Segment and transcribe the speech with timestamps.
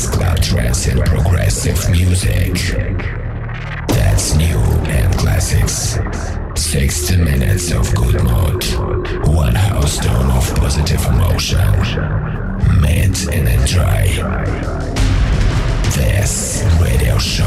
[0.00, 2.54] best club trance and progressive music.
[3.88, 4.58] That's new
[4.88, 5.98] and classics.
[6.54, 8.64] 60 minutes of good mood.
[9.28, 11.58] One house tone of positive emotion.
[12.80, 14.06] Meet and enjoy.
[15.94, 17.44] This radio show.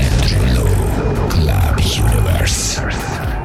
[0.00, 3.39] Andrew Lu, Club Universe.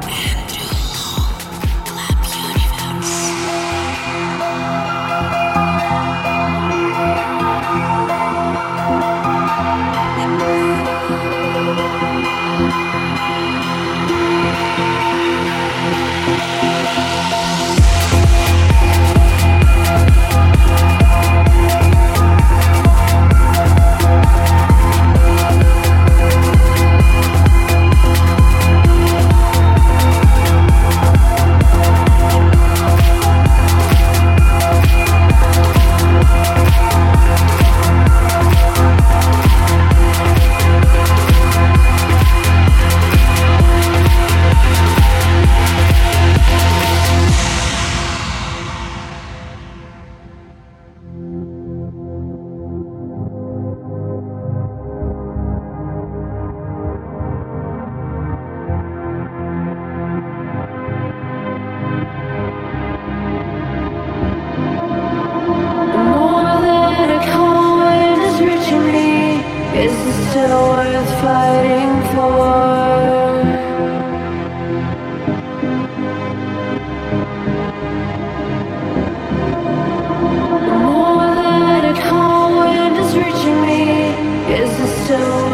[85.18, 85.46] Yeah.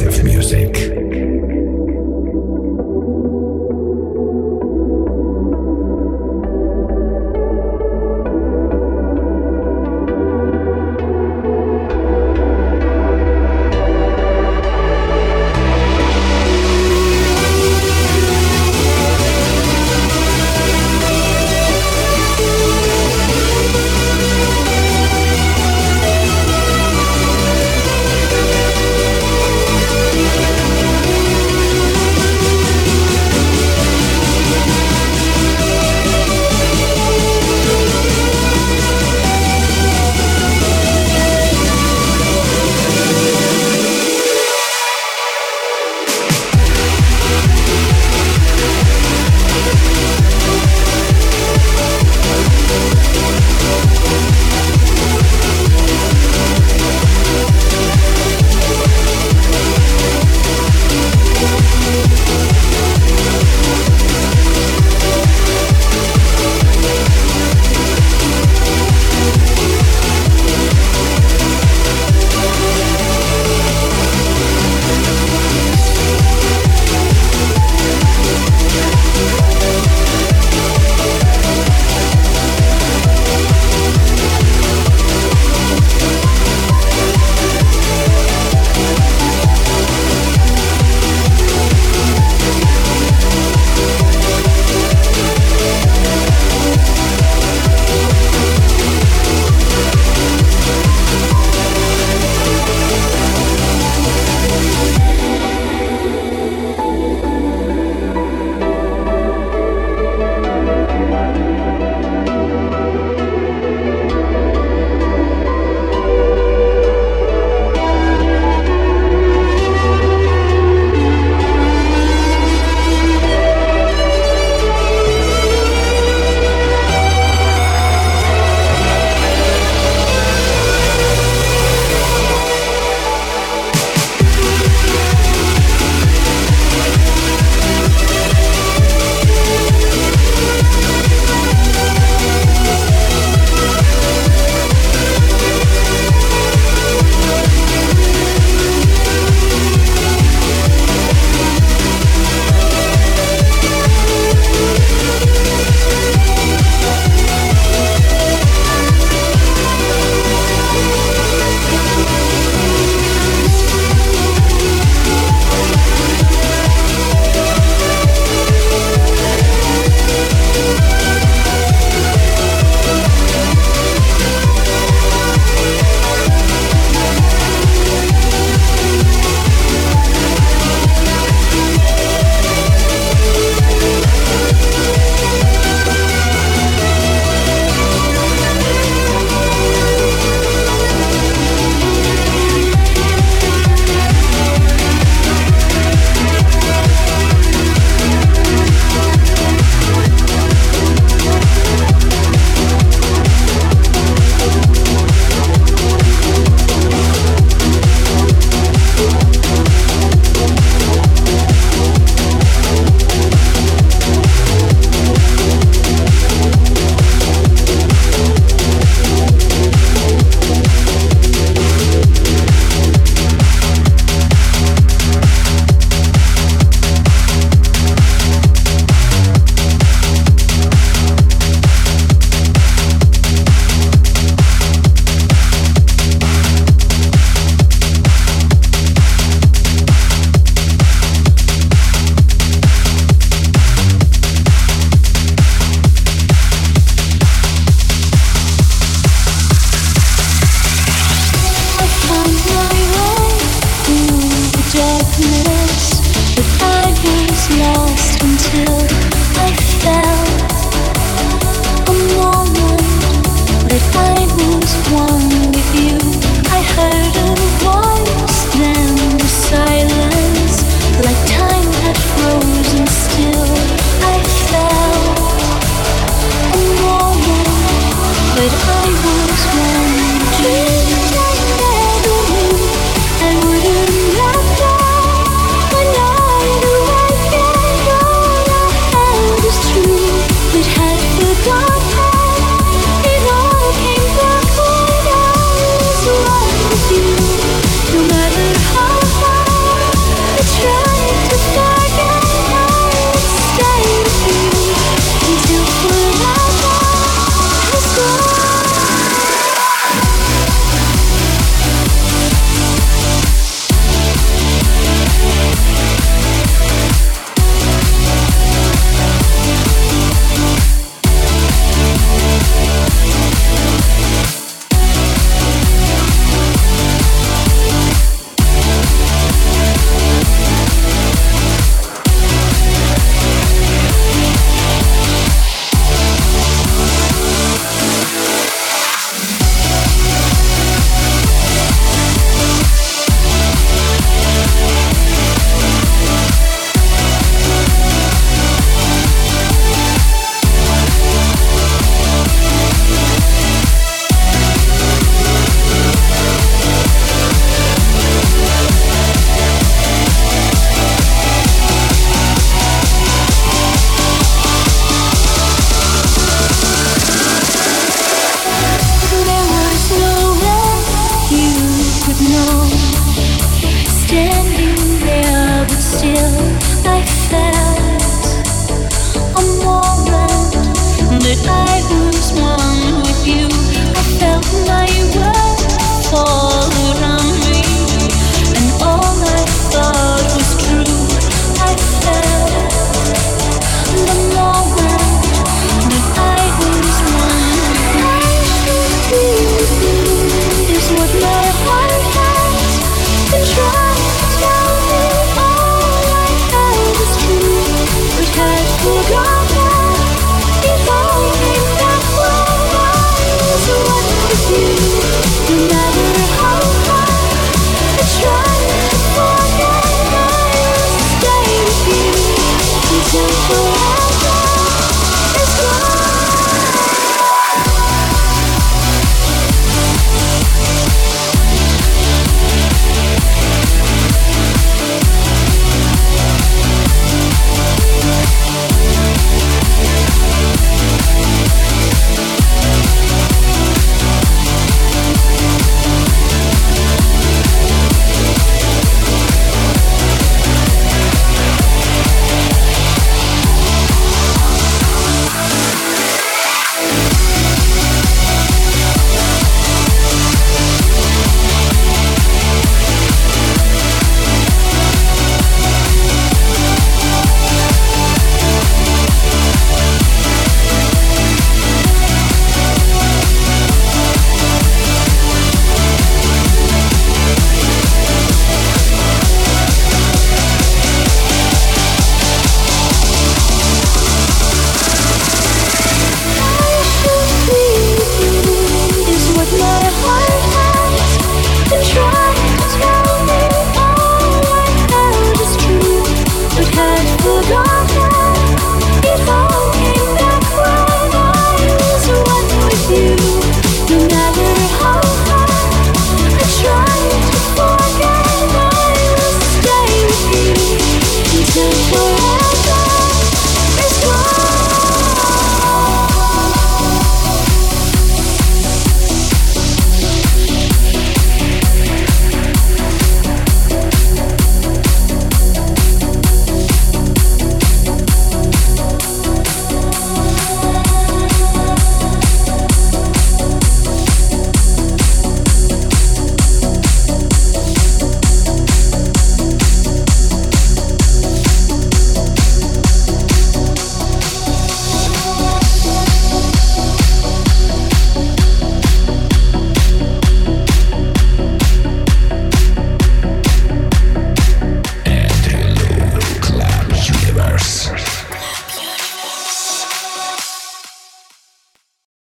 [0.00, 0.21] massive.